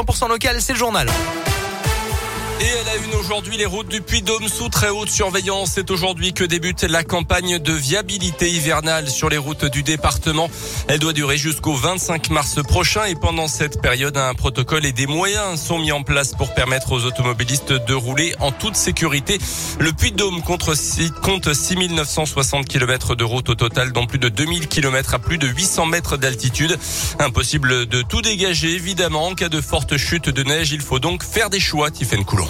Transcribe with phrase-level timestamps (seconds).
[0.00, 1.06] 100% local, c'est le journal.
[2.60, 5.72] Et elle a une aujourd'hui, les routes du Puy-Dôme sous très haute surveillance.
[5.76, 10.50] C'est aujourd'hui que débute la campagne de viabilité hivernale sur les routes du département.
[10.86, 15.06] Elle doit durer jusqu'au 25 mars prochain et pendant cette période, un protocole et des
[15.06, 19.38] moyens sont mis en place pour permettre aux automobilistes de rouler en toute sécurité.
[19.78, 25.18] Le Puy-de-Dôme compte 6960 km de route au total, dont plus de 2000 km à
[25.18, 26.78] plus de 800 mètres d'altitude.
[27.20, 29.28] Impossible de tout dégager, évidemment.
[29.28, 32.49] En cas de forte chute de neige, il faut donc faire des choix, Tiffaine Coulon.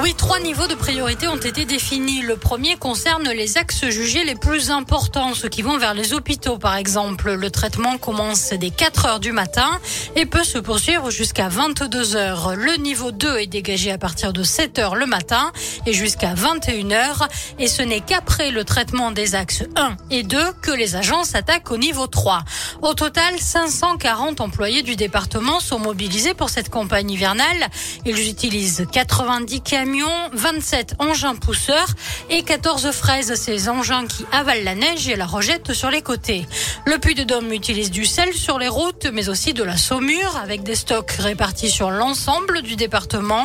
[0.00, 2.22] Oui, trois niveaux de priorité ont été définis.
[2.22, 6.56] Le premier concerne les axes jugés les plus importants, ceux qui vont vers les hôpitaux
[6.56, 7.34] par exemple.
[7.34, 9.70] Le traitement commence dès 4 heures du matin
[10.16, 12.54] et peut se poursuivre jusqu'à 22 heures.
[12.56, 15.52] Le niveau 2 est dégagé à partir de 7 heures le matin
[15.84, 17.28] et jusqu'à 21 heures.
[17.58, 21.70] Et ce n'est qu'après le traitement des axes 1 et 2 que les agents s'attaquent
[21.70, 22.44] au niveau 3.
[22.80, 27.68] Au total, 540 employés du département sont mobilisés pour cette campagne hivernale.
[28.06, 31.88] Ils utilisent 90 camions, 27 engins pousseurs
[32.30, 36.46] et 14 fraises, ces engins qui avalent la neige et la rejettent sur les côtés.
[36.84, 40.36] Le Puy de Dôme utilise du sel sur les routes, mais aussi de la saumure
[40.36, 43.44] avec des stocks répartis sur l'ensemble du département.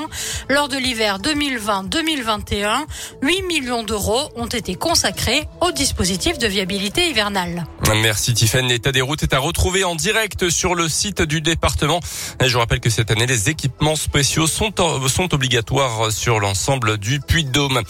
[0.50, 2.86] Lors de l'hiver 2020-2021,
[3.22, 7.66] 8 millions d'euros ont été consacrés au dispositif de viabilité hivernale.
[8.02, 8.70] Merci Tiffany.
[8.70, 12.00] L'état des routes est à retrouver en direct sur le site du département.
[12.44, 14.74] je rappelle que cette année, les équipements spéciaux sont,
[15.08, 17.82] sont obligatoires sur l'ensemble du Puy-de-Dôme.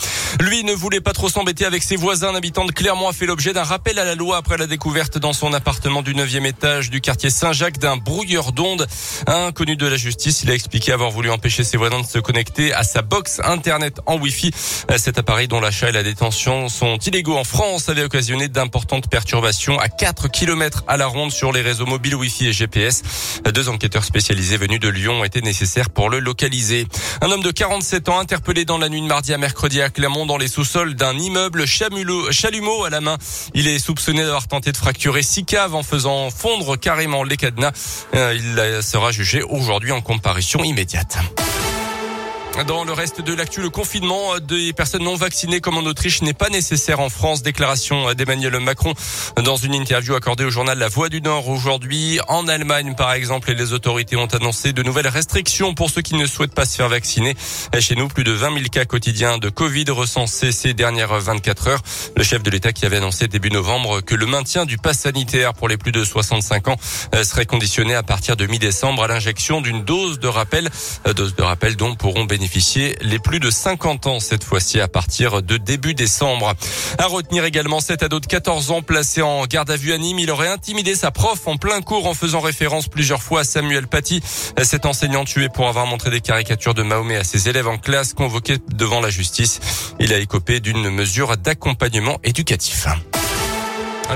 [0.42, 2.30] Lui ne voulait pas trop s'embêter avec ses voisins.
[2.30, 5.18] Un habitant de Clermont a fait l'objet d'un rappel à la loi après la découverte
[5.18, 8.88] dans son appartement du 9e étage du quartier Saint-Jacques d'un brouilleur d'ondes.
[9.28, 12.74] Inconnu de la justice, il a expliqué avoir voulu empêcher ses voisins de se connecter
[12.74, 14.52] à sa box internet en Wi-Fi.
[14.98, 19.78] Cet appareil dont l'achat et la détention sont illégaux en France avait occasionné d'importantes perturbations
[19.80, 23.04] à 4 km à la ronde sur les réseaux mobiles Wi-Fi et GPS.
[23.54, 26.88] Deux enquêteurs spécialisés venus de Lyon étaient nécessaires pour le localiser.
[27.22, 30.26] Un homme de 47 ans interpellé dans la nuit de mardi à mercredi à Clermont
[30.26, 33.18] dans les sous-sols d'un immeuble chalumeau à la main.
[33.53, 38.06] Il est soupçonné d'avoir tenté de fracturer six caves en faisant fondre carrément les cadenas.
[38.16, 41.18] Euh, il sera jugé aujourd'hui en comparution immédiate.
[42.66, 46.34] Dans le reste de l'actu, le confinement des personnes non vaccinées comme en Autriche n'est
[46.34, 47.44] pas nécessaire en France.
[47.44, 48.95] Déclaration d'Emmanuel Macron
[49.44, 52.19] dans une interview accordée au journal La Voix du Nord aujourd'hui.
[52.28, 56.25] En Allemagne, par exemple, les autorités ont annoncé de nouvelles restrictions pour ceux qui ne
[56.25, 57.38] souhaitent pas se faire vacciner.
[57.79, 61.81] Chez nous, plus de 20 000 cas quotidiens de Covid recensés ces dernières 24 heures.
[62.16, 65.53] Le chef de l'État qui avait annoncé début novembre que le maintien du pass sanitaire
[65.53, 66.78] pour les plus de 65 ans
[67.23, 70.72] serait conditionné à partir de mi-décembre à l'injection d'une dose de rappel,
[71.16, 72.47] dose de rappel dont pourront bénéficier
[73.02, 76.53] les plus de 50 ans cette fois-ci à partir de début décembre.
[76.97, 80.19] À retenir également cet ado de 14 ans placé en garde à vue à Nîmes.
[80.19, 83.88] Il aurait intimidé sa prof en plein cours en faisant référence plusieurs fois à Samuel
[83.88, 84.22] Paty.
[84.63, 88.13] Cet enseignant tué pour avoir montré des caricatures de Mahomet à ses élèves en classe
[88.13, 89.59] convoqués devant la justice.
[90.00, 92.88] Il a écopé d'une mesure d'accompagnement éducatif.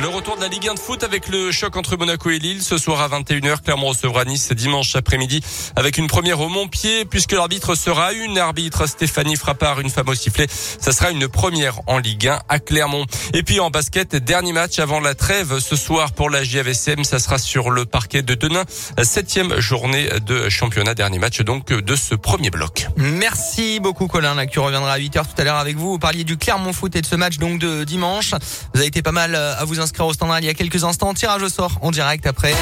[0.01, 2.63] Le retour de la Ligue 1 de foot avec le choc entre Monaco et Lille
[2.63, 3.61] ce soir à 21h.
[3.61, 5.41] Clermont recevra Nice dimanche après-midi
[5.75, 10.15] avec une première au Montpied puisque l'arbitre sera une arbitre Stéphanie Frappard, une femme au
[10.15, 10.47] sifflet.
[10.49, 13.05] Ça sera une première en Ligue 1 à Clermont.
[13.35, 17.03] Et puis en basket, dernier match avant la trêve ce soir pour la JAVCM.
[17.03, 18.63] Ça sera sur le parquet de Denain.
[19.03, 20.95] Septième journée de championnat.
[20.95, 22.87] Dernier match donc de ce premier bloc.
[22.97, 24.33] Merci beaucoup Colin.
[24.33, 25.91] L'actu reviendra à 8h tout à l'heure avec vous.
[25.91, 28.31] Vous parliez du Clermont foot et de ce match donc de dimanche.
[28.73, 31.13] Vous avez été pas mal à vous inscrire au standard il y a quelques instants.
[31.13, 32.53] Tirage au sort en direct après.